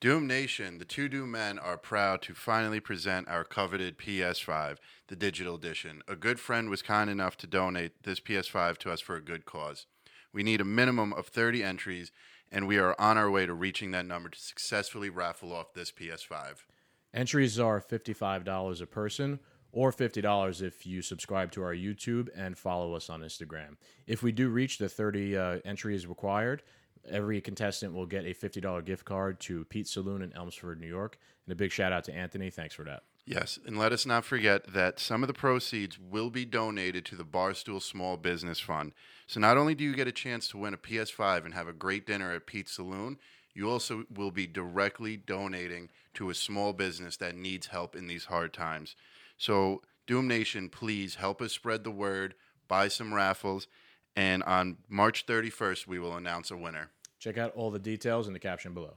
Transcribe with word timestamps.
Doom 0.00 0.26
Nation, 0.26 0.78
the 0.78 0.86
two 0.86 1.10
Doom 1.10 1.32
men 1.32 1.58
are 1.58 1.76
proud 1.76 2.22
to 2.22 2.32
finally 2.32 2.80
present 2.80 3.28
our 3.28 3.44
coveted 3.44 3.98
PS5, 3.98 4.78
the 5.08 5.16
digital 5.16 5.56
edition. 5.56 6.00
A 6.08 6.16
good 6.16 6.40
friend 6.40 6.70
was 6.70 6.80
kind 6.80 7.10
enough 7.10 7.36
to 7.36 7.46
donate 7.46 8.02
this 8.04 8.18
PS5 8.18 8.78
to 8.78 8.90
us 8.90 9.02
for 9.02 9.14
a 9.16 9.20
good 9.20 9.44
cause. 9.44 9.84
We 10.32 10.42
need 10.42 10.62
a 10.62 10.64
minimum 10.64 11.12
of 11.12 11.26
30 11.26 11.62
entries, 11.62 12.12
and 12.50 12.66
we 12.66 12.78
are 12.78 12.98
on 12.98 13.18
our 13.18 13.30
way 13.30 13.44
to 13.44 13.52
reaching 13.52 13.90
that 13.90 14.06
number 14.06 14.30
to 14.30 14.40
successfully 14.40 15.10
raffle 15.10 15.52
off 15.52 15.74
this 15.74 15.92
PS5. 15.92 16.64
Entries 17.12 17.60
are 17.60 17.78
$55 17.78 18.80
a 18.80 18.86
person 18.86 19.38
or 19.70 19.92
$50 19.92 20.62
if 20.62 20.86
you 20.86 21.02
subscribe 21.02 21.52
to 21.52 21.62
our 21.62 21.74
YouTube 21.74 22.30
and 22.34 22.56
follow 22.56 22.94
us 22.94 23.10
on 23.10 23.20
Instagram. 23.20 23.76
If 24.06 24.22
we 24.22 24.32
do 24.32 24.48
reach 24.48 24.78
the 24.78 24.88
30 24.88 25.36
uh, 25.36 25.58
entries 25.66 26.06
required, 26.06 26.62
every 27.08 27.40
contestant 27.40 27.94
will 27.94 28.06
get 28.06 28.24
a 28.24 28.34
$50 28.34 28.84
gift 28.84 29.04
card 29.04 29.40
to 29.40 29.64
Pete's 29.66 29.92
Saloon 29.92 30.22
in 30.22 30.32
Elmsford, 30.32 30.80
New 30.80 30.86
York. 30.86 31.18
And 31.46 31.52
a 31.52 31.56
big 31.56 31.72
shout 31.72 31.92
out 31.92 32.04
to 32.04 32.14
Anthony. 32.14 32.50
Thanks 32.50 32.74
for 32.74 32.84
that. 32.84 33.02
Yes, 33.26 33.58
and 33.64 33.78
let 33.78 33.92
us 33.92 34.06
not 34.06 34.24
forget 34.24 34.72
that 34.72 34.98
some 34.98 35.22
of 35.22 35.28
the 35.28 35.34
proceeds 35.34 35.98
will 35.98 36.30
be 36.30 36.44
donated 36.44 37.04
to 37.06 37.16
the 37.16 37.24
Barstool 37.24 37.80
Small 37.80 38.16
Business 38.16 38.58
Fund. 38.58 38.92
So 39.26 39.38
not 39.38 39.56
only 39.56 39.74
do 39.74 39.84
you 39.84 39.94
get 39.94 40.08
a 40.08 40.12
chance 40.12 40.48
to 40.48 40.58
win 40.58 40.74
a 40.74 40.78
PS5 40.78 41.44
and 41.44 41.54
have 41.54 41.68
a 41.68 41.72
great 41.72 42.06
dinner 42.06 42.32
at 42.32 42.46
Pete's 42.46 42.72
Saloon, 42.72 43.18
you 43.54 43.70
also 43.70 44.04
will 44.12 44.30
be 44.30 44.46
directly 44.46 45.16
donating 45.16 45.90
to 46.14 46.30
a 46.30 46.34
small 46.34 46.72
business 46.72 47.16
that 47.18 47.36
needs 47.36 47.68
help 47.68 47.94
in 47.94 48.06
these 48.06 48.24
hard 48.24 48.52
times. 48.52 48.96
So, 49.38 49.82
Doom 50.06 50.26
Nation, 50.26 50.68
please 50.68 51.16
help 51.16 51.40
us 51.40 51.52
spread 51.52 51.84
the 51.84 51.90
word, 51.90 52.34
buy 52.68 52.88
some 52.88 53.14
raffles, 53.14 53.68
and 54.16 54.42
on 54.42 54.78
March 54.88 55.26
31st, 55.26 55.86
we 55.86 55.98
will 55.98 56.16
announce 56.16 56.50
a 56.50 56.56
winner. 56.56 56.90
Check 57.18 57.36
out 57.38 57.52
all 57.54 57.70
the 57.70 57.78
details 57.78 58.26
in 58.26 58.32
the 58.32 58.38
caption 58.38 58.72
below. 58.72 58.88